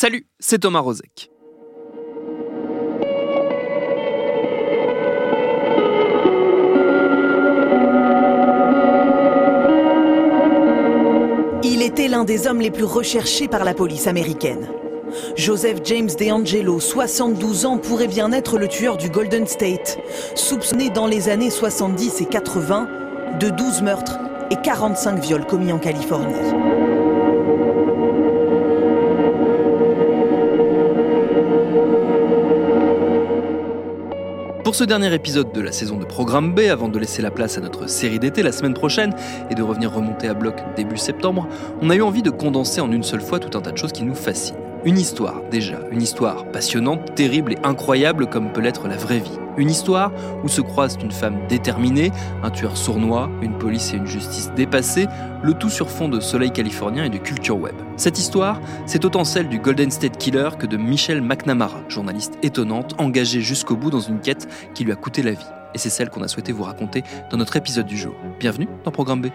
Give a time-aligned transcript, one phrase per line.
[0.00, 1.28] Salut, c'est Thomas Rozek.
[11.64, 14.68] Il était l'un des hommes les plus recherchés par la police américaine.
[15.34, 19.98] Joseph James DeAngelo, 72 ans, pourrait bien être le tueur du Golden State,
[20.36, 22.88] soupçonné dans les années 70 et 80
[23.40, 24.16] de 12 meurtres
[24.52, 26.67] et 45 viols commis en Californie.
[34.68, 37.56] Pour ce dernier épisode de la saison de Programme B, avant de laisser la place
[37.56, 39.14] à notre série d'été la semaine prochaine
[39.48, 41.48] et de revenir remonter à bloc début septembre,
[41.80, 43.92] on a eu envie de condenser en une seule fois tout un tas de choses
[43.92, 44.67] qui nous fascinent.
[44.84, 49.38] Une histoire, déjà, une histoire passionnante, terrible et incroyable comme peut l'être la vraie vie.
[49.56, 50.12] Une histoire
[50.44, 52.12] où se croisent une femme déterminée,
[52.44, 55.08] un tueur sournois, une police et une justice dépassées,
[55.42, 57.74] le tout sur fond de soleil californien et de culture web.
[57.96, 62.94] Cette histoire, c'est autant celle du Golden State Killer que de Michelle McNamara, journaliste étonnante,
[62.98, 65.46] engagée jusqu'au bout dans une quête qui lui a coûté la vie.
[65.74, 68.14] Et c'est celle qu'on a souhaité vous raconter dans notre épisode du jour.
[68.38, 69.26] Bienvenue dans Programme B.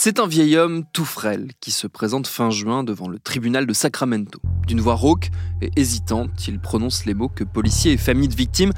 [0.00, 3.72] C'est un vieil homme tout frêle qui se présente fin juin devant le tribunal de
[3.72, 4.40] Sacramento.
[4.68, 8.70] D'une voix rauque et hésitante, il prononce les mots que policiers et familles de victimes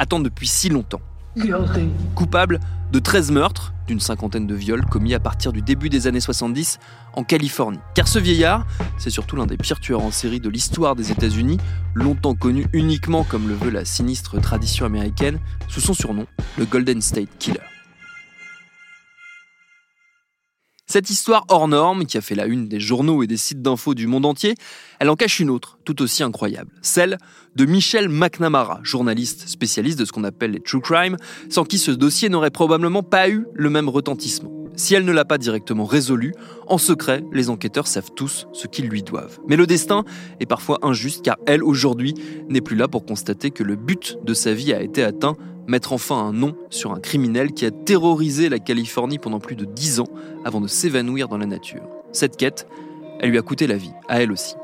[0.00, 1.00] attendent depuis si longtemps.
[2.16, 2.58] Coupable
[2.90, 6.80] de 13 meurtres, d'une cinquantaine de viols commis à partir du début des années 70
[7.12, 7.78] en Californie.
[7.94, 8.66] Car ce vieillard,
[8.98, 11.58] c'est surtout l'un des pires tueurs en série de l'histoire des États-Unis,
[11.94, 16.26] longtemps connu uniquement comme le veut la sinistre tradition américaine, sous son surnom,
[16.58, 17.60] le Golden State Killer.
[20.94, 23.94] Cette histoire hors norme, qui a fait la une des journaux et des sites d'infos
[23.94, 24.54] du monde entier,
[25.00, 26.70] elle en cache une autre, tout aussi incroyable.
[26.82, 27.18] Celle
[27.56, 31.16] de Michelle McNamara, journaliste spécialiste de ce qu'on appelle les true crime,
[31.50, 34.52] sans qui ce dossier n'aurait probablement pas eu le même retentissement.
[34.76, 36.32] Si elle ne l'a pas directement résolu,
[36.68, 39.40] en secret, les enquêteurs savent tous ce qu'ils lui doivent.
[39.48, 40.04] Mais le destin
[40.38, 42.14] est parfois injuste car elle, aujourd'hui,
[42.48, 45.92] n'est plus là pour constater que le but de sa vie a été atteint mettre
[45.92, 50.00] enfin un nom sur un criminel qui a terrorisé la Californie pendant plus de dix
[50.00, 50.08] ans
[50.44, 51.82] avant de s'évanouir dans la nature.
[52.12, 52.66] Cette quête,
[53.20, 54.54] elle lui a coûté la vie, à elle aussi.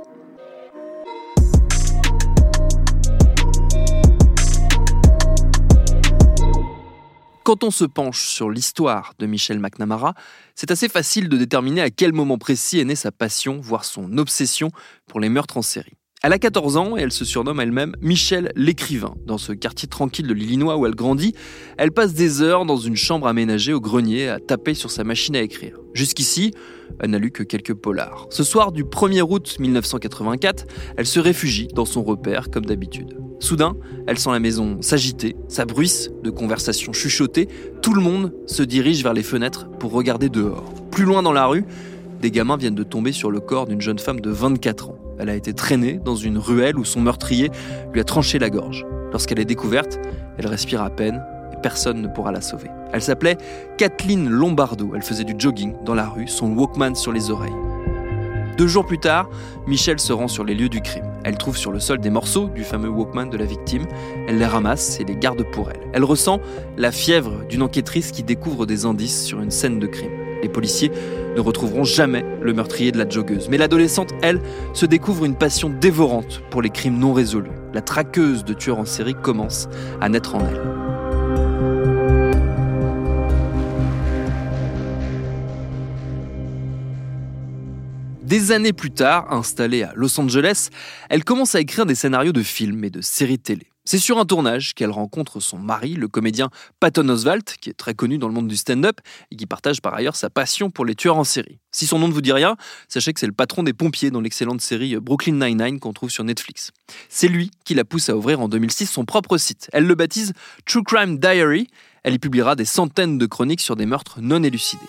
[7.42, 10.14] Quand on se penche sur l'histoire de Michelle McNamara,
[10.54, 14.18] c'est assez facile de déterminer à quel moment précis est née sa passion, voire son
[14.18, 14.70] obsession
[15.06, 15.99] pour les meurtres en série.
[16.22, 19.14] Elle a 14 ans et elle se surnomme elle-même Michelle l'écrivain.
[19.24, 21.34] Dans ce quartier tranquille de l'Illinois où elle grandit,
[21.78, 25.34] elle passe des heures dans une chambre aménagée au grenier à taper sur sa machine
[25.34, 25.78] à écrire.
[25.94, 26.52] Jusqu'ici,
[26.98, 28.26] elle n'a lu que quelques polars.
[28.28, 30.66] Ce soir du 1er août 1984,
[30.98, 33.16] elle se réfugie dans son repère comme d'habitude.
[33.38, 33.74] Soudain,
[34.06, 37.48] elle sent la maison s'agiter, ça bruisse de conversations chuchotées,
[37.80, 40.74] tout le monde se dirige vers les fenêtres pour regarder dehors.
[40.90, 41.64] Plus loin dans la rue,
[42.20, 44.99] des gamins viennent de tomber sur le corps d'une jeune femme de 24 ans.
[45.20, 47.50] Elle a été traînée dans une ruelle où son meurtrier
[47.92, 48.86] lui a tranché la gorge.
[49.12, 50.00] Lorsqu'elle est découverte,
[50.38, 51.22] elle respire à peine
[51.52, 52.68] et personne ne pourra la sauver.
[52.92, 53.36] Elle s'appelait
[53.76, 54.92] Kathleen Lombardo.
[54.94, 57.52] Elle faisait du jogging dans la rue, son Walkman sur les oreilles.
[58.56, 59.28] Deux jours plus tard,
[59.66, 61.04] Michelle se rend sur les lieux du crime.
[61.24, 63.86] Elle trouve sur le sol des morceaux du fameux Walkman de la victime.
[64.26, 65.80] Elle les ramasse et les garde pour elle.
[65.92, 66.40] Elle ressent
[66.78, 70.12] la fièvre d'une enquêtrice qui découvre des indices sur une scène de crime.
[70.42, 70.90] Les policiers
[71.34, 73.48] ne retrouveront jamais le meurtrier de la joggeuse.
[73.48, 74.40] Mais l'adolescente, elle,
[74.74, 77.50] se découvre une passion dévorante pour les crimes non résolus.
[77.74, 79.68] La traqueuse de tueurs en série commence
[80.00, 80.60] à naître en elle.
[88.22, 90.68] Des années plus tard, installée à Los Angeles,
[91.08, 93.69] elle commence à écrire des scénarios de films et de séries télé.
[93.86, 96.50] C'est sur un tournage qu'elle rencontre son mari, le comédien
[96.80, 99.00] Patton Oswalt, qui est très connu dans le monde du stand-up
[99.30, 101.58] et qui partage par ailleurs sa passion pour les tueurs en série.
[101.72, 102.56] Si son nom ne vous dit rien,
[102.88, 106.24] sachez que c'est le patron des pompiers dans l'excellente série Brooklyn Nine-Nine qu'on trouve sur
[106.24, 106.72] Netflix.
[107.08, 109.70] C'est lui qui la pousse à ouvrir en 2006 son propre site.
[109.72, 110.34] Elle le baptise
[110.66, 111.66] True Crime Diary.
[112.02, 114.82] Elle y publiera des centaines de chroniques sur des meurtres non élucidés.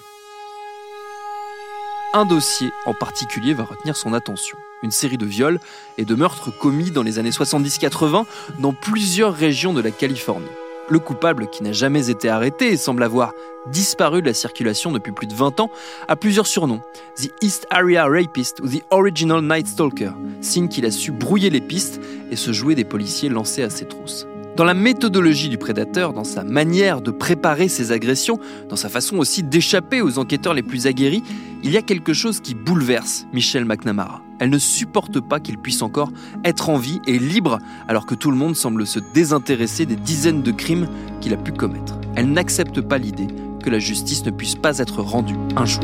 [2.13, 4.57] Un dossier en particulier va retenir son attention.
[4.83, 5.59] Une série de viols
[5.97, 8.25] et de meurtres commis dans les années 70-80
[8.59, 10.47] dans plusieurs régions de la Californie.
[10.89, 13.33] Le coupable, qui n'a jamais été arrêté et semble avoir
[13.67, 15.71] disparu de la circulation depuis plus de 20 ans,
[16.07, 16.81] a plusieurs surnoms.
[17.15, 20.11] The East Area Rapist ou The Original Night Stalker,
[20.41, 23.87] signe qu'il a su brouiller les pistes et se jouer des policiers lancés à ses
[23.87, 24.27] trousses.
[24.57, 28.37] Dans la méthodologie du prédateur, dans sa manière de préparer ses agressions,
[28.67, 31.23] dans sa façon aussi d'échapper aux enquêteurs les plus aguerris,
[31.63, 34.21] il y a quelque chose qui bouleverse Michelle McNamara.
[34.39, 36.11] Elle ne supporte pas qu'il puisse encore
[36.43, 40.41] être en vie et libre alors que tout le monde semble se désintéresser des dizaines
[40.41, 40.89] de crimes
[41.21, 41.97] qu'il a pu commettre.
[42.15, 43.27] Elle n'accepte pas l'idée
[43.63, 45.83] que la justice ne puisse pas être rendue un jour.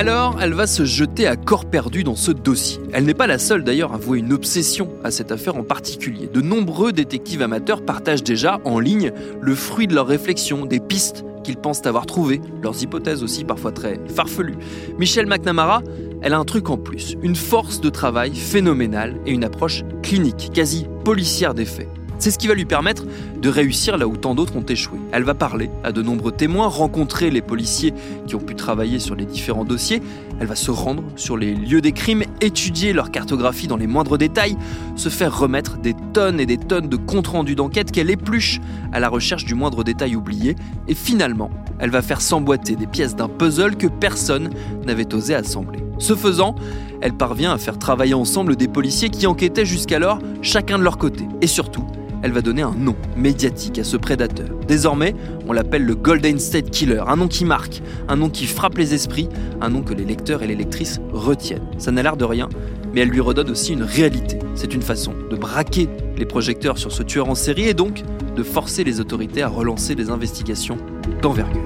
[0.00, 2.80] Alors, elle va se jeter à corps perdu dans ce dossier.
[2.94, 6.26] Elle n'est pas la seule d'ailleurs à vouer une obsession à cette affaire en particulier.
[6.26, 9.12] De nombreux détectives amateurs partagent déjà en ligne
[9.42, 13.72] le fruit de leurs réflexions, des pistes qu'ils pensent avoir trouvées, leurs hypothèses aussi parfois
[13.72, 14.56] très farfelues.
[14.98, 15.82] Michelle McNamara,
[16.22, 20.50] elle a un truc en plus, une force de travail phénoménale et une approche clinique,
[20.54, 21.88] quasi policière des faits.
[22.20, 23.06] C'est ce qui va lui permettre
[23.40, 24.98] de réussir là où tant d'autres ont échoué.
[25.10, 27.94] Elle va parler à de nombreux témoins, rencontrer les policiers
[28.26, 30.02] qui ont pu travailler sur les différents dossiers,
[30.38, 34.18] elle va se rendre sur les lieux des crimes, étudier leur cartographie dans les moindres
[34.18, 34.58] détails,
[34.96, 38.60] se faire remettre des tonnes et des tonnes de comptes rendus d'enquête qu'elle épluche
[38.92, 40.56] à la recherche du moindre détail oublié,
[40.88, 44.50] et finalement, elle va faire s'emboîter des pièces d'un puzzle que personne
[44.84, 45.80] n'avait osé assembler.
[45.96, 46.54] Ce faisant,
[47.00, 51.26] elle parvient à faire travailler ensemble des policiers qui enquêtaient jusqu'alors chacun de leur côté.
[51.40, 51.84] Et surtout,
[52.22, 54.48] elle va donner un nom médiatique à ce prédateur.
[54.66, 55.14] Désormais,
[55.46, 58.94] on l'appelle le Golden State Killer, un nom qui marque, un nom qui frappe les
[58.94, 59.28] esprits,
[59.60, 61.66] un nom que les lecteurs et les lectrices retiennent.
[61.78, 62.48] Ça n'a l'air de rien,
[62.92, 64.38] mais elle lui redonne aussi une réalité.
[64.54, 68.02] C'est une façon de braquer les projecteurs sur ce tueur en série et donc
[68.36, 70.76] de forcer les autorités à relancer des investigations
[71.22, 71.64] d'envergure.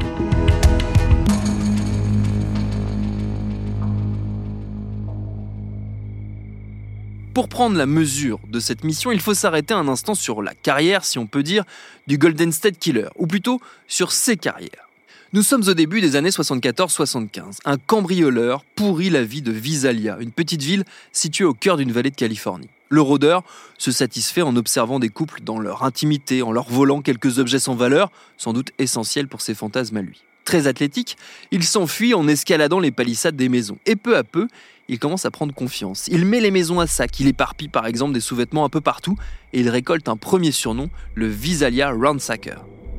[7.34, 11.04] Pour prendre la mesure de cette mission, il faut s'arrêter un instant sur la carrière,
[11.04, 11.64] si on peut dire,
[12.06, 14.88] du Golden State Killer, ou plutôt sur ses carrières.
[15.32, 17.58] Nous sommes au début des années 74-75.
[17.64, 22.10] Un cambrioleur pourrit la vie de Visalia, une petite ville située au cœur d'une vallée
[22.10, 22.70] de Californie.
[22.88, 23.42] Le rôdeur
[23.78, 27.74] se satisfait en observant des couples dans leur intimité, en leur volant quelques objets sans
[27.74, 30.22] valeur, sans doute essentiels pour ses fantasmes à lui.
[30.44, 31.16] Très athlétique,
[31.50, 33.78] il s'enfuit en escaladant les palissades des maisons.
[33.86, 34.48] Et peu à peu,
[34.88, 36.06] il commence à prendre confiance.
[36.08, 39.16] Il met les maisons à sac, il éparpille par exemple des sous-vêtements un peu partout
[39.52, 42.58] et il récolte un premier surnom, le Visalia Ransacker.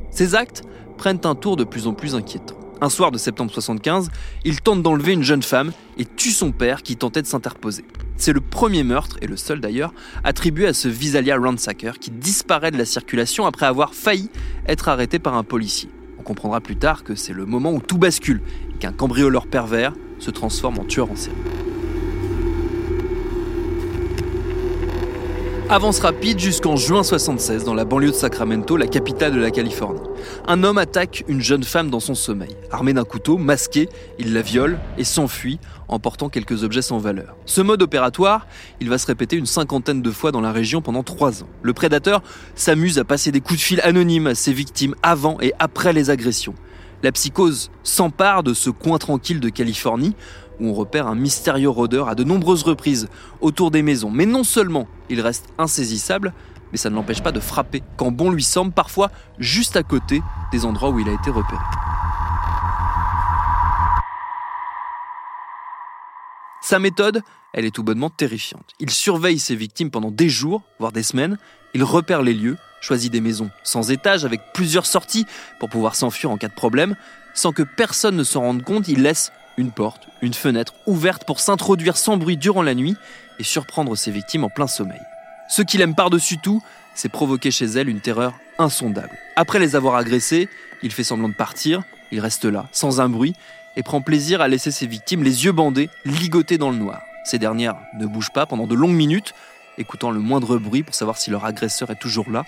[0.10, 0.64] Ses actes
[0.98, 2.58] prennent un tour de plus en plus inquiétant.
[2.82, 4.10] Un soir de septembre 75,
[4.44, 7.86] il tente d'enlever une jeune femme et tue son père qui tentait de s'interposer.
[8.18, 9.94] C'est le premier meurtre, et le seul d'ailleurs,
[10.24, 14.30] attribué à ce Visalia Ransacker qui disparaît de la circulation après avoir failli
[14.68, 15.90] être arrêté par un policier.
[16.26, 18.42] On comprendra plus tard que c'est le moment où tout bascule
[18.74, 21.36] et qu'un cambrioleur pervers se transforme en tueur en série.
[25.70, 30.02] Avance rapide jusqu'en juin 76 dans la banlieue de Sacramento, la capitale de la Californie.
[30.48, 32.56] Un homme attaque une jeune femme dans son sommeil.
[32.72, 33.90] Armé d'un couteau, masqué,
[34.20, 37.36] il la viole et s'enfuit, emportant quelques objets sans valeur.
[37.46, 38.48] Ce mode opératoire,
[38.80, 41.50] il va se répéter une cinquantaine de fois dans la région pendant trois ans.
[41.62, 42.22] Le prédateur
[42.56, 46.10] s'amuse à passer des coups de fil anonymes à ses victimes avant et après les
[46.10, 46.56] agressions.
[47.04, 50.16] La psychose s'empare de ce coin tranquille de Californie
[50.60, 53.08] où on repère un mystérieux rôdeur à de nombreuses reprises
[53.42, 54.10] autour des maisons.
[54.10, 56.34] Mais non seulement il reste insaisissable,
[56.72, 60.22] mais ça ne l'empêche pas de frapper quand bon lui semble, parfois juste à côté
[60.52, 61.62] des endroits où il a été repéré.
[66.62, 67.22] Sa méthode,
[67.54, 68.72] elle est tout bonnement terrifiante.
[68.80, 71.38] Il surveille ses victimes pendant des jours, voire des semaines,
[71.76, 75.28] il repère les lieux, choisit des maisons sans étage avec plusieurs sorties
[75.60, 76.96] pour pouvoir s'enfuir en cas de problème.
[77.36, 81.40] Sans que personne ne s'en rende compte, il laisse une porte, une fenêtre ouverte pour
[81.40, 82.96] s'introduire sans bruit durant la nuit
[83.40, 85.02] et surprendre ses victimes en plein sommeil.
[85.48, 86.62] Ce qu'il aime par-dessus tout,
[86.96, 89.18] c'est provoquer chez elles une terreur insondable.
[89.36, 90.50] Après les avoir agressées,
[90.82, 93.36] il fait semblant de partir, il reste là, sans un bruit,
[93.76, 97.02] et prend plaisir à laisser ses victimes les yeux bandés, ligotées dans le noir.
[97.26, 99.34] Ces dernières ne bougent pas pendant de longues minutes,
[99.78, 102.46] écoutant le moindre bruit pour savoir si leur agresseur est toujours là.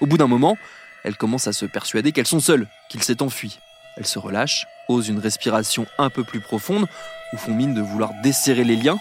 [0.00, 0.58] Au bout d'un moment,
[1.04, 3.58] elles commencent à se persuader qu'elles sont seules, qu'il s'est enfui.
[3.96, 6.86] Elles se relâchent, osent une respiration un peu plus profonde,
[7.32, 8.98] ou font mine de vouloir desserrer les liens,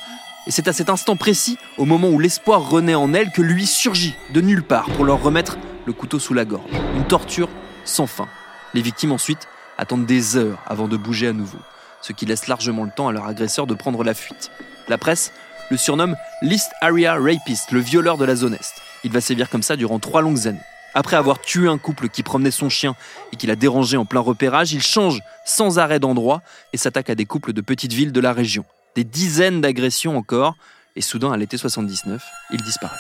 [0.48, 3.66] et c'est à cet instant précis, au moment où l'espoir renaît en elles, que lui
[3.66, 6.70] surgit de nulle part pour leur remettre le couteau sous la gorge.
[6.96, 7.50] Une torture
[7.84, 8.28] sans fin.
[8.74, 9.48] Les victimes ensuite
[9.78, 11.58] attendent des heures avant de bouger à nouveau,
[12.02, 14.52] ce qui laisse largement le temps à leur agresseur de prendre la fuite.
[14.88, 15.32] La presse
[15.72, 18.74] le surnomme l'East Area Rapist, le violeur de la zone Est.
[19.04, 20.60] Il va sévir comme ça durant trois longues années.
[20.94, 22.96] Après avoir tué un couple qui promenait son chien
[23.34, 27.16] et qui l'a dérangé en plein repérage, il change sans arrêt d'endroit et s'attaque à
[27.16, 28.64] des couples de petites villes de la région.
[28.96, 30.56] Des dizaines d'agressions encore,
[30.96, 32.96] et soudain, à l'été 79, il disparaît.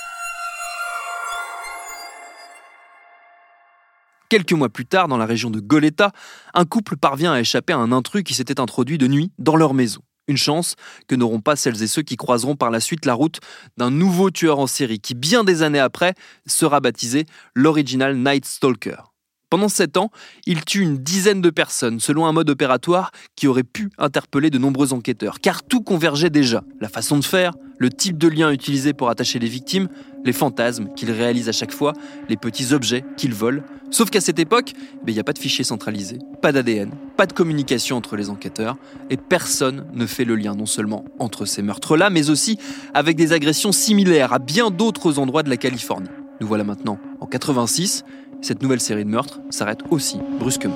[4.27, 6.11] Quelques mois plus tard, dans la région de Goleta,
[6.53, 9.73] un couple parvient à échapper à un intrus qui s'était introduit de nuit dans leur
[9.73, 10.01] maison.
[10.27, 10.75] Une chance
[11.07, 13.39] que n'auront pas celles et ceux qui croiseront par la suite la route
[13.77, 16.15] d'un nouveau tueur en série qui, bien des années après,
[16.47, 19.14] sera baptisé l'Original Night Stalker.
[19.55, 20.12] Pendant sept ans,
[20.45, 24.57] il tue une dizaine de personnes selon un mode opératoire qui aurait pu interpeller de
[24.57, 26.62] nombreux enquêteurs, car tout convergeait déjà.
[26.81, 29.88] La façon de faire, le type de lien utilisé pour attacher les victimes,
[30.25, 31.93] les fantasmes qu'il réalise à chaque fois,
[32.27, 33.63] les petits objets qu'il vole.
[33.91, 34.74] Sauf qu'à cette époque,
[35.07, 38.75] il n'y a pas de fichier centralisé, pas d'ADN, pas de communication entre les enquêteurs,
[39.09, 42.57] et personne ne fait le lien non seulement entre ces meurtres-là, mais aussi
[42.93, 46.09] avec des agressions similaires à bien d'autres endroits de la Californie.
[46.41, 48.03] Nous voilà maintenant en 86,
[48.42, 50.75] cette nouvelle série de meurtres s'arrête aussi brusquement.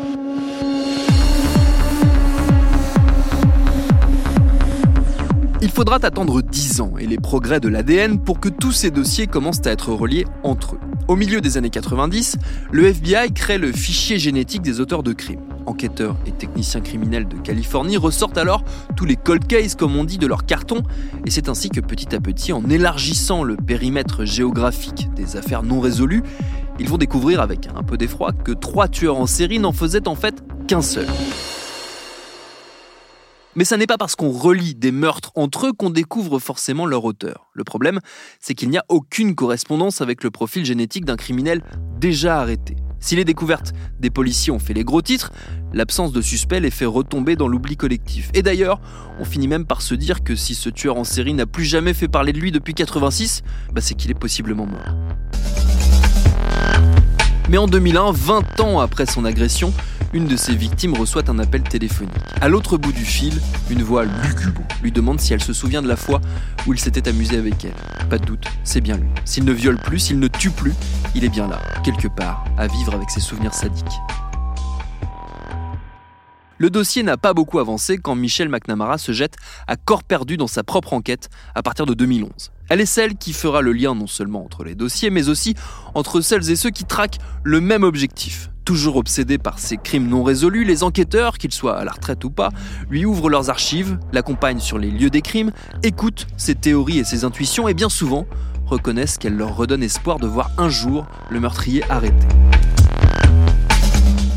[5.62, 9.28] Il faudra attendre 10 ans et les progrès de l'ADN pour que tous ces dossiers
[9.28, 10.80] commencent à être reliés entre eux.
[11.10, 12.38] Au milieu des années 90,
[12.72, 15.42] le FBI crée le fichier génétique des auteurs de crimes.
[15.70, 18.64] Enquêteurs et techniciens criminels de Californie ressortent alors
[18.98, 20.82] tous les cold cases, comme on dit, de leur carton,
[21.28, 25.80] et c'est ainsi que petit à petit, en élargissant le périmètre géographique des affaires non
[25.80, 26.24] résolues,
[26.80, 30.16] ils vont découvrir avec un peu d'effroi que trois tueurs en série n'en faisaient en
[30.16, 31.06] fait qu'un seul.
[33.56, 37.06] Mais ça n'est pas parce qu'on relie des meurtres entre eux qu'on découvre forcément leur
[37.06, 37.52] auteur.
[37.54, 38.00] Le problème,
[38.40, 41.62] c'est qu'il n'y a aucune correspondance avec le profil génétique d'un criminel
[42.00, 42.76] déjà arrêté.
[43.00, 45.32] Si les découvertes des policiers ont fait les gros titres,
[45.74, 48.30] l'absence de suspect les fait retomber dans l'oubli collectif.
[48.34, 48.82] Et d'ailleurs,
[49.20, 51.94] on finit même par se dire que si ce tueur en série n'a plus jamais
[51.94, 54.96] fait parler de lui depuis 86, bah c'est qu'il est possiblement mort.
[57.50, 59.74] Mais en 2001, 20 ans après son agression,
[60.14, 62.14] une de ses victimes reçoit un appel téléphonique.
[62.42, 63.40] À l'autre bout du fil,
[63.70, 66.20] une voix lugubre lui demande si elle se souvient de la fois
[66.66, 68.08] où il s'était amusé avec elle.
[68.10, 69.10] Pas de doute, c'est bien lui.
[69.26, 70.74] S'il ne viole plus, s'il ne tue plus,
[71.16, 73.86] il est bien là, quelque part, à vivre avec ses souvenirs sadiques.
[76.58, 79.36] Le dossier n'a pas beaucoup avancé quand Michelle McNamara se jette
[79.68, 82.52] à corps perdu dans sa propre enquête à partir de 2011.
[82.68, 85.56] Elle est celle qui fera le lien non seulement entre les dossiers, mais aussi
[85.96, 88.50] entre celles et ceux qui traquent le même objectif.
[88.70, 92.30] Toujours obsédés par ces crimes non résolus, les enquêteurs, qu'ils soient à la retraite ou
[92.30, 92.52] pas,
[92.92, 97.24] lui ouvrent leurs archives, l'accompagnent sur les lieux des crimes, écoutent ses théories et ses
[97.24, 98.28] intuitions et bien souvent
[98.68, 102.28] reconnaissent qu'elle leur redonne espoir de voir un jour le meurtrier arrêté.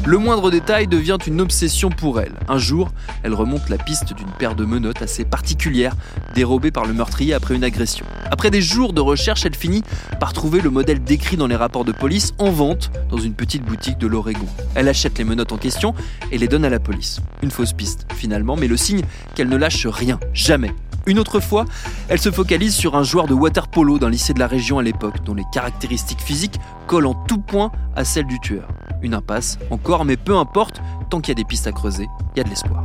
[0.04, 2.32] Le moindre détail devient une obsession pour elle.
[2.48, 2.90] Un jour,
[3.22, 5.94] elle remonte la piste d'une paire de menottes assez particulière,
[6.34, 8.04] dérobée par le meurtrier après une agression.
[8.28, 9.84] Après des jours de recherche, elle finit
[10.18, 13.64] par trouver le modèle décrit dans les rapports de police en vente dans une petite
[13.64, 14.46] boutique de l'Oregon.
[14.74, 15.94] Elle achète les menottes en question
[16.32, 17.20] et les donne à la police.
[17.40, 19.02] Une fausse piste, finalement, mais le signe
[19.36, 20.74] qu'elle ne lâche rien, jamais.
[21.06, 21.64] Une autre fois,
[22.08, 24.82] elle se focalise sur un joueur de water polo d'un lycée de la région à
[24.82, 28.68] l'époque, dont les caractéristiques physiques collent en tout point à celles du tueur.
[29.02, 30.80] Une impasse, encore, mais peu importe,
[31.10, 32.84] tant qu'il y a des pistes à creuser, il y a de l'espoir.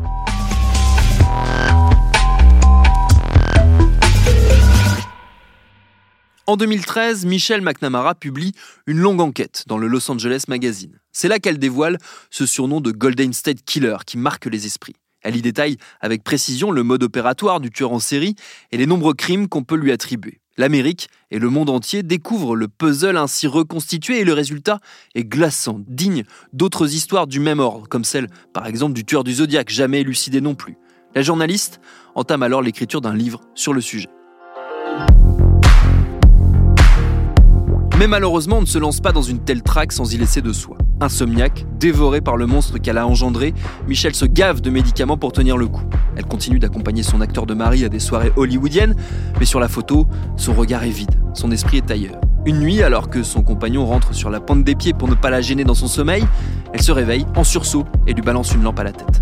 [6.48, 8.54] En 2013, Michelle McNamara publie
[8.88, 10.98] une longue enquête dans le Los Angeles Magazine.
[11.12, 11.98] C'est là qu'elle dévoile
[12.32, 14.96] ce surnom de Golden State Killer qui marque les esprits.
[15.28, 18.36] Elle y détaille avec précision le mode opératoire du tueur en série
[18.72, 20.40] et les nombreux crimes qu'on peut lui attribuer.
[20.56, 24.80] L'Amérique et le monde entier découvrent le puzzle ainsi reconstitué et le résultat
[25.16, 29.34] est glaçant, digne d'autres histoires du même ordre, comme celle par exemple du tueur du
[29.34, 30.78] zodiaque, jamais élucidé non plus.
[31.14, 31.82] La journaliste
[32.16, 34.08] entame alors l'écriture d'un livre sur le sujet.
[38.00, 40.54] Mais malheureusement, on ne se lance pas dans une telle traque sans y laisser de
[40.54, 40.78] soi.
[41.00, 43.54] Insomniaque, dévorée par le monstre qu'elle a engendré,
[43.88, 45.84] Michelle se gave de médicaments pour tenir le coup.
[46.16, 48.96] Elle continue d'accompagner son acteur de mari à des soirées hollywoodiennes,
[49.40, 52.20] mais sur la photo, son regard est vide, son esprit est ailleurs.
[52.46, 55.30] Une nuit, alors que son compagnon rentre sur la pointe des pieds pour ne pas
[55.30, 56.26] la gêner dans son sommeil,
[56.74, 59.22] elle se réveille en sursaut et lui balance une lampe à la tête.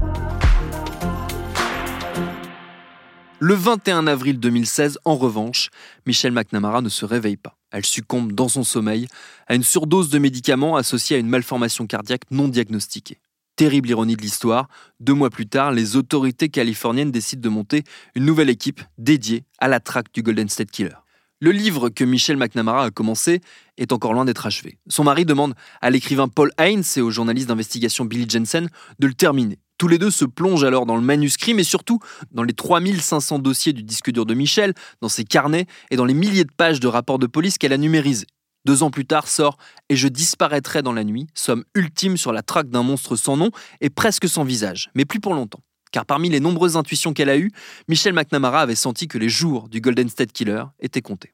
[3.39, 5.69] Le 21 avril 2016, en revanche,
[6.05, 7.54] Michelle McNamara ne se réveille pas.
[7.71, 9.07] Elle succombe dans son sommeil
[9.47, 13.19] à une surdose de médicaments associée à une malformation cardiaque non diagnostiquée.
[13.55, 14.67] Terrible ironie de l'histoire,
[14.99, 19.67] deux mois plus tard, les autorités californiennes décident de monter une nouvelle équipe dédiée à
[19.67, 20.95] la traque du Golden State Killer.
[21.41, 23.41] Le livre que Michelle McNamara a commencé
[23.77, 24.77] est encore loin d'être achevé.
[24.87, 28.69] Son mari demande à l'écrivain Paul Haynes et au journaliste d'investigation Billy Jensen
[28.99, 29.59] de le terminer.
[29.77, 31.99] Tous les deux se plongent alors dans le manuscrit, mais surtout
[32.31, 36.13] dans les 3500 dossiers du disque dur de Michel, dans ses carnets et dans les
[36.13, 38.27] milliers de pages de rapports de police qu'elle a numérisés.
[38.65, 39.57] Deux ans plus tard sort
[39.89, 43.51] Et je disparaîtrai dans la nuit, somme ultime sur la traque d'un monstre sans nom
[43.81, 45.61] et presque sans visage, mais plus pour longtemps.
[45.91, 47.51] Car parmi les nombreuses intuitions qu'elle a eues,
[47.87, 51.33] Michelle McNamara avait senti que les jours du Golden State Killer étaient comptés.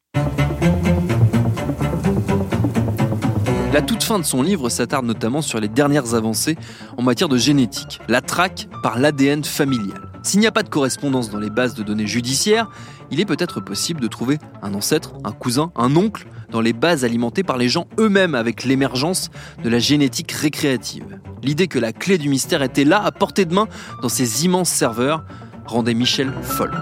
[3.73, 6.57] La toute fin de son livre s'attarde notamment sur les dernières avancées
[6.97, 10.11] en matière de génétique, la traque par l'ADN familial.
[10.23, 12.69] S'il n'y a pas de correspondance dans les bases de données judiciaires,
[13.11, 17.05] il est peut-être possible de trouver un ancêtre, un cousin, un oncle dans les bases
[17.05, 19.29] alimentées par les gens eux-mêmes avec l'émergence
[19.63, 21.21] de la génétique récréative.
[21.41, 23.69] L'idée que la clé du mystère était là, à portée de main,
[24.01, 25.23] dans ces immenses serveurs,
[25.65, 26.75] rendait Michel folle.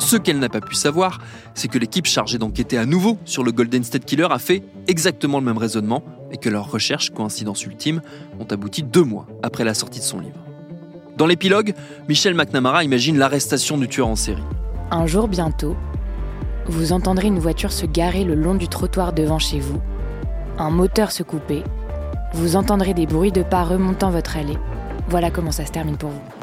[0.00, 1.20] Ce qu'elle n'a pas pu savoir,
[1.54, 5.38] c'est que l'équipe chargée d'enquêter à nouveau sur le Golden State Killer a fait exactement
[5.38, 6.02] le même raisonnement
[6.32, 8.00] et que leurs recherches, coïncidence ultime,
[8.40, 10.38] ont abouti deux mois après la sortie de son livre.
[11.16, 11.74] Dans l'épilogue,
[12.08, 14.42] Michel McNamara imagine l'arrestation du tueur en série.
[14.90, 15.76] Un jour bientôt,
[16.66, 19.80] vous entendrez une voiture se garer le long du trottoir devant chez vous,
[20.58, 21.62] un moteur se couper,
[22.32, 24.58] vous entendrez des bruits de pas remontant votre allée.
[25.08, 26.39] Voilà comment ça se termine pour vous.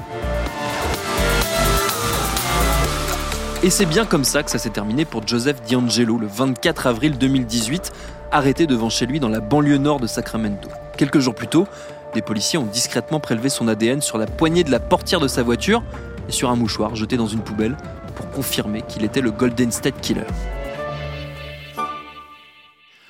[3.63, 7.17] Et c'est bien comme ça que ça s'est terminé pour Joseph D'Angelo le 24 avril
[7.17, 7.91] 2018,
[8.31, 10.69] arrêté devant chez lui dans la banlieue nord de Sacramento.
[10.95, 11.67] Quelques jours plus tôt,
[12.13, 15.41] des policiers ont discrètement prélevé son ADN sur la poignée de la portière de sa
[15.41, 15.83] voiture
[16.29, 17.75] et sur un mouchoir jeté dans une poubelle
[18.15, 20.27] pour confirmer qu'il était le Golden State Killer.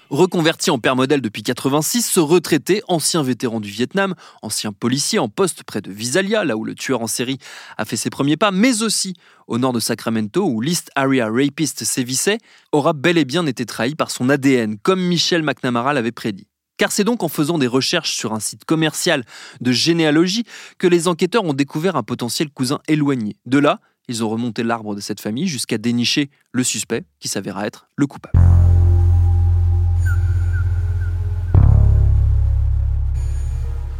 [0.10, 5.28] Reconverti en père modèle depuis 86, ce retraité, ancien vétéran du Vietnam, ancien policier en
[5.28, 7.40] poste près de Visalia, là où le tueur en série
[7.78, 9.16] a fait ses premiers pas, mais aussi
[9.48, 12.38] au nord de Sacramento, où l'East Area Rapist sévissait,
[12.72, 16.48] aura bel et bien été trahi par son ADN, comme Michel McNamara l'avait prédit.
[16.78, 19.26] Car c'est donc en faisant des recherches sur un site commercial
[19.60, 20.46] de généalogie
[20.78, 23.36] que les enquêteurs ont découvert un potentiel cousin éloigné.
[23.46, 27.68] De là, ils ont remonté l'arbre de cette famille jusqu'à dénicher le suspect, qui s'avéra
[27.68, 28.47] être le coupable.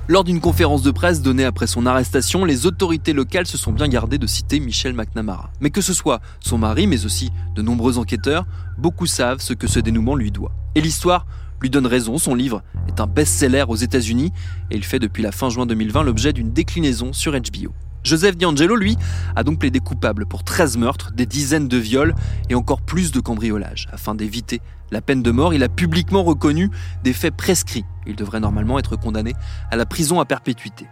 [0.10, 3.90] Lors d'une conférence de presse donnée après son arrestation, les autorités locales se sont bien
[3.90, 5.52] gardées de citer Michel McNamara.
[5.60, 8.46] Mais que ce soit son mari, mais aussi de nombreux enquêteurs,
[8.78, 10.54] beaucoup savent ce que ce dénouement lui doit.
[10.76, 11.26] Et l'histoire
[11.62, 14.32] lui donne raison, son livre est un best-seller aux États-Unis
[14.72, 17.74] et il fait depuis la fin juin 2020 l'objet d'une déclinaison sur HBO.
[18.06, 18.96] Joseph D'Angelo, lui,
[19.36, 22.16] a donc plaidé coupable pour 13 meurtres, des dizaines de viols
[22.50, 23.88] et encore plus de cambriolages.
[23.92, 26.70] Afin d'éviter la peine de mort, il a publiquement reconnu
[27.04, 27.84] des faits prescrits.
[28.08, 29.34] Il devrait normalement être condamné
[29.70, 30.88] à la prison à perpétuité.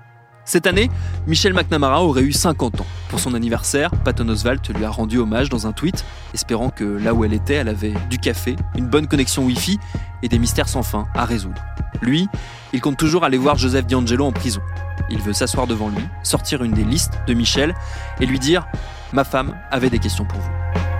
[0.47, 0.91] Cette année,
[1.25, 2.85] Michelle McNamara aurait eu 50 ans.
[3.09, 7.15] Pour son anniversaire, Patton Oswalt lui a rendu hommage dans un tweet, espérant que là
[7.15, 9.79] où elle était, elle avait du café, une bonne connexion Wi-Fi
[10.21, 11.61] et des mystères sans fin à résoudre.
[12.03, 12.27] Lui,
[12.73, 14.61] il compte toujours aller voir Joseph D'Angelo en prison.
[15.09, 17.73] Il veut s'asseoir devant lui, sortir une des listes de Michel
[18.19, 18.67] et lui dire
[19.13, 20.94] Ma femme avait des questions pour vous.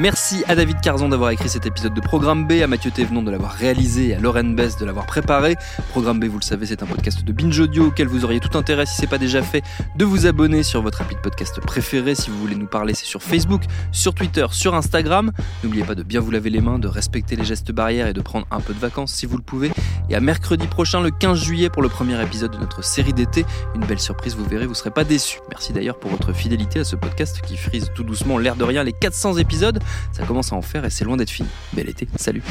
[0.00, 3.30] Merci à David Carzon d'avoir écrit cet épisode de Programme B, à Mathieu Thévenon de
[3.30, 5.56] l'avoir réalisé et à Lauren Bess de l'avoir préparé.
[5.90, 8.56] Programme B, vous le savez, c'est un podcast de Binge Audio auquel vous auriez tout
[8.56, 9.62] intérêt, si c'est pas déjà fait,
[9.96, 12.14] de vous abonner sur votre appli de podcast préféré.
[12.14, 15.32] Si vous voulez nous parler, c'est sur Facebook, sur Twitter, sur Instagram.
[15.62, 18.22] N'oubliez pas de bien vous laver les mains, de respecter les gestes barrières et de
[18.22, 19.70] prendre un peu de vacances si vous le pouvez.
[20.08, 23.44] Et à mercredi prochain, le 15 juillet, pour le premier épisode de notre série d'été.
[23.74, 25.40] Une belle surprise, vous verrez, vous serez pas déçus.
[25.50, 28.82] Merci d'ailleurs pour votre fidélité à ce podcast qui frise tout doucement l'air de rien
[28.82, 29.78] les 400 épisodes.
[30.12, 31.48] Ça commence à en faire et c'est loin d'être fini.
[31.72, 32.42] Bel été, salut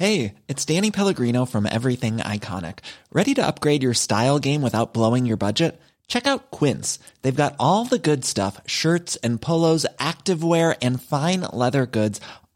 [0.00, 2.84] Hey, it's Danny Pellegrino from Everything Iconic.
[3.12, 5.76] Ready to upgrade your style game without blowing your budget?
[6.06, 7.00] Check out Quince.
[7.22, 12.20] They've got all the good stuff shirts and polos, activewear, and fine leather goods,